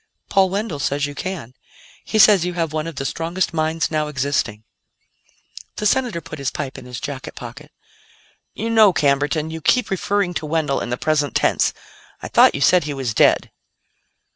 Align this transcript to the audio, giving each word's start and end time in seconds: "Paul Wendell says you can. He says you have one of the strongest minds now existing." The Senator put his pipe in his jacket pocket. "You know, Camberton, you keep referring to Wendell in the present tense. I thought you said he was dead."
"Paul 0.31 0.49
Wendell 0.49 0.79
says 0.79 1.05
you 1.05 1.13
can. 1.13 1.53
He 2.03 2.17
says 2.17 2.43
you 2.43 2.53
have 2.53 2.73
one 2.73 2.87
of 2.87 2.95
the 2.95 3.05
strongest 3.05 3.53
minds 3.53 3.91
now 3.91 4.07
existing." 4.07 4.63
The 5.75 5.85
Senator 5.85 6.19
put 6.21 6.39
his 6.39 6.49
pipe 6.49 6.79
in 6.79 6.85
his 6.85 6.99
jacket 6.99 7.35
pocket. 7.35 7.71
"You 8.55 8.71
know, 8.71 8.93
Camberton, 8.93 9.51
you 9.51 9.61
keep 9.61 9.91
referring 9.91 10.33
to 10.33 10.47
Wendell 10.47 10.81
in 10.81 10.89
the 10.89 10.97
present 10.97 11.35
tense. 11.35 11.71
I 12.19 12.29
thought 12.29 12.55
you 12.55 12.61
said 12.61 12.85
he 12.85 12.95
was 12.95 13.13
dead." 13.13 13.51